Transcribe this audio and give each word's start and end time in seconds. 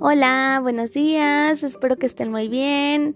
Hola, 0.00 0.58
buenos 0.60 0.92
días, 0.92 1.62
espero 1.62 1.96
que 1.96 2.06
estén 2.06 2.28
muy 2.32 2.48
bien. 2.48 3.14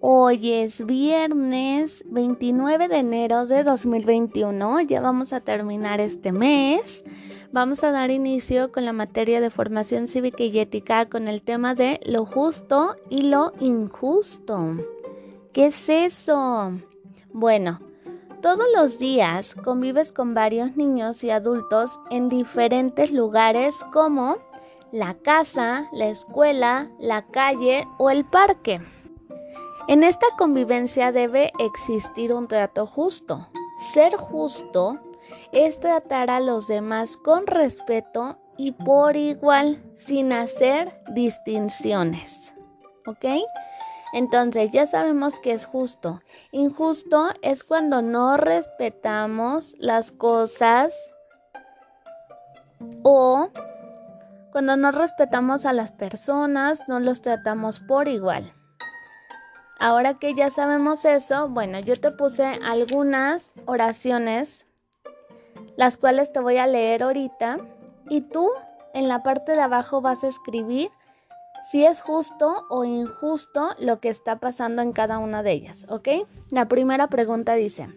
Hoy 0.00 0.52
es 0.52 0.84
viernes 0.84 2.04
29 2.08 2.88
de 2.88 2.98
enero 2.98 3.46
de 3.46 3.62
2021, 3.62 4.80
ya 4.80 5.00
vamos 5.00 5.32
a 5.32 5.40
terminar 5.40 6.00
este 6.00 6.32
mes. 6.32 7.04
Vamos 7.52 7.84
a 7.84 7.92
dar 7.92 8.10
inicio 8.10 8.72
con 8.72 8.84
la 8.84 8.92
materia 8.92 9.40
de 9.40 9.50
formación 9.50 10.08
cívica 10.08 10.42
y 10.42 10.58
ética 10.58 11.08
con 11.08 11.28
el 11.28 11.40
tema 11.42 11.76
de 11.76 12.00
lo 12.04 12.26
justo 12.26 12.96
y 13.08 13.22
lo 13.22 13.52
injusto. 13.60 14.74
¿Qué 15.52 15.66
es 15.66 15.88
eso? 15.88 16.72
Bueno, 17.32 17.78
todos 18.42 18.66
los 18.74 18.98
días 18.98 19.54
convives 19.54 20.10
con 20.10 20.34
varios 20.34 20.76
niños 20.76 21.22
y 21.22 21.30
adultos 21.30 22.00
en 22.10 22.28
diferentes 22.28 23.12
lugares 23.12 23.76
como 23.92 24.38
la 24.92 25.14
casa, 25.14 25.88
la 25.90 26.06
escuela, 26.06 26.90
la 26.98 27.22
calle 27.22 27.88
o 27.98 28.10
el 28.10 28.24
parque. 28.26 28.80
En 29.88 30.04
esta 30.04 30.26
convivencia 30.38 31.10
debe 31.10 31.50
existir 31.58 32.32
un 32.32 32.46
trato 32.46 32.86
justo. 32.86 33.48
Ser 33.92 34.14
justo 34.14 35.00
es 35.50 35.80
tratar 35.80 36.30
a 36.30 36.40
los 36.40 36.68
demás 36.68 37.16
con 37.16 37.46
respeto 37.46 38.38
y 38.58 38.72
por 38.72 39.16
igual, 39.16 39.82
sin 39.96 40.32
hacer 40.32 41.02
distinciones. 41.14 42.54
¿Ok? 43.06 43.24
Entonces 44.12 44.70
ya 44.70 44.86
sabemos 44.86 45.38
que 45.38 45.52
es 45.52 45.64
justo. 45.64 46.20
Injusto 46.52 47.30
es 47.40 47.64
cuando 47.64 48.02
no 48.02 48.36
respetamos 48.36 49.74
las 49.78 50.12
cosas 50.12 50.94
o 53.02 53.48
cuando 54.52 54.76
no 54.76 54.92
respetamos 54.92 55.64
a 55.64 55.72
las 55.72 55.92
personas, 55.92 56.86
no 56.86 57.00
los 57.00 57.22
tratamos 57.22 57.80
por 57.80 58.06
igual. 58.06 58.52
Ahora 59.80 60.18
que 60.18 60.34
ya 60.34 60.50
sabemos 60.50 61.04
eso, 61.06 61.48
bueno, 61.48 61.80
yo 61.80 61.98
te 61.98 62.12
puse 62.12 62.44
algunas 62.44 63.54
oraciones, 63.64 64.66
las 65.76 65.96
cuales 65.96 66.32
te 66.32 66.40
voy 66.40 66.58
a 66.58 66.66
leer 66.66 67.02
ahorita, 67.02 67.56
y 68.08 68.20
tú 68.20 68.50
en 68.92 69.08
la 69.08 69.22
parte 69.22 69.52
de 69.52 69.60
abajo 69.62 70.02
vas 70.02 70.22
a 70.22 70.28
escribir 70.28 70.90
si 71.70 71.86
es 71.86 72.02
justo 72.02 72.66
o 72.68 72.84
injusto 72.84 73.70
lo 73.78 74.00
que 74.00 74.10
está 74.10 74.38
pasando 74.38 74.82
en 74.82 74.92
cada 74.92 75.18
una 75.18 75.42
de 75.42 75.52
ellas, 75.52 75.86
¿ok? 75.88 76.08
La 76.50 76.68
primera 76.68 77.06
pregunta 77.06 77.54
dice, 77.54 77.88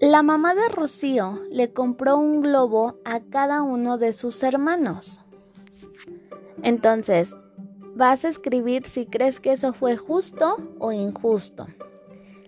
la 0.00 0.22
mamá 0.22 0.54
de 0.54 0.66
Rocío 0.68 1.40
le 1.50 1.74
compró 1.74 2.16
un 2.16 2.40
globo 2.40 2.96
a 3.04 3.20
cada 3.20 3.60
uno 3.60 3.98
de 3.98 4.14
sus 4.14 4.42
hermanos. 4.42 5.20
Entonces, 6.62 7.36
vas 7.94 8.24
a 8.24 8.28
escribir 8.28 8.86
si 8.86 9.04
crees 9.04 9.40
que 9.40 9.52
eso 9.52 9.74
fue 9.74 9.98
justo 9.98 10.56
o 10.78 10.92
injusto. 10.92 11.66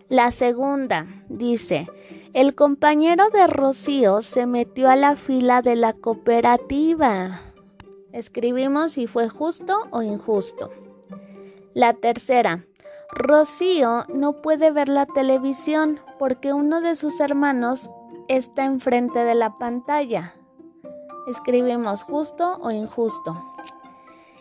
La 0.09 0.31
segunda 0.31 1.07
dice, 1.29 1.89
el 2.33 2.55
compañero 2.55 3.29
de 3.29 3.47
Rocío 3.47 4.23
se 4.23 4.47
metió 4.47 4.89
a 4.89 4.97
la 4.97 5.15
fila 5.17 5.61
de 5.61 5.77
la 5.77 5.93
cooperativa. 5.93 7.43
Escribimos 8.13 8.93
si 8.93 9.07
fue 9.07 9.29
justo 9.29 9.89
o 9.91 10.01
injusto. 10.01 10.71
La 11.75 11.93
tercera, 11.93 12.65
Rocío 13.15 14.07
no 14.09 14.41
puede 14.41 14.71
ver 14.71 14.89
la 14.89 15.05
televisión 15.05 16.01
porque 16.19 16.55
uno 16.55 16.81
de 16.81 16.97
sus 16.97 17.21
hermanos 17.21 17.91
está 18.27 18.65
enfrente 18.65 19.19
de 19.19 19.35
la 19.35 19.59
pantalla. 19.59 20.33
Escribimos 21.29 22.05
justo 22.05 22.57
o 22.63 22.71
injusto. 22.71 23.37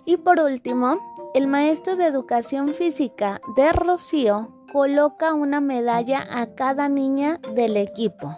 Y 0.06 0.16
por 0.18 0.40
último, 0.40 0.98
el 1.34 1.48
maestro 1.48 1.98
de 1.98 2.06
educación 2.06 2.74
física 2.74 3.42
de 3.58 3.74
Rocío 3.74 4.50
coloca 4.72 5.34
una 5.34 5.60
medalla 5.60 6.26
a 6.30 6.56
cada 6.56 6.88
niña 6.88 7.42
del 7.54 7.76
equipo. 7.76 8.38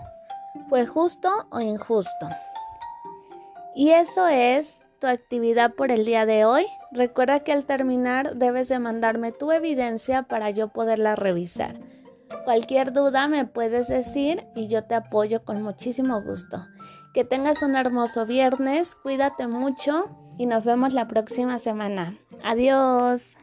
¿Fue 0.68 0.88
justo 0.88 1.30
o 1.52 1.60
injusto? 1.60 2.28
Y 3.76 3.92
eso 3.92 4.28
es 4.28 4.83
tu 5.04 5.08
actividad 5.10 5.74
por 5.74 5.92
el 5.92 6.06
día 6.06 6.26
de 6.26 6.46
hoy. 6.46 6.66
Recuerda 6.94 7.42
que 7.42 7.52
al 7.52 7.66
terminar 7.66 8.38
debes 8.38 8.70
de 8.70 8.80
mandarme 8.80 9.34
tu 9.34 9.52
evidencia 9.52 10.24
para 10.24 10.50
yo 10.50 10.70
poderla 10.70 11.18
revisar. 11.18 11.76
Cualquier 12.46 12.94
duda 12.94 13.28
me 13.28 13.44
puedes 13.44 13.90
decir 13.90 14.46
y 14.56 14.68
yo 14.68 14.86
te 14.86 14.96
apoyo 14.96 15.44
con 15.44 15.62
muchísimo 15.62 16.22
gusto. 16.22 16.66
Que 17.14 17.26
tengas 17.26 17.62
un 17.64 17.76
hermoso 17.76 18.26
viernes, 18.26 18.96
cuídate 18.96 19.46
mucho 19.46 20.10
y 20.38 20.46
nos 20.46 20.64
vemos 20.64 20.94
la 20.94 21.10
próxima 21.10 21.60
semana. 21.60 22.18
Adiós. 22.42 23.36